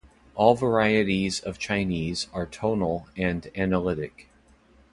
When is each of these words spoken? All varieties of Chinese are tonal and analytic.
All 0.33 0.55
varieties 0.55 1.41
of 1.41 1.59
Chinese 1.59 2.25
are 2.33 2.47
tonal 2.47 3.07
and 3.15 3.51
analytic. 3.55 4.29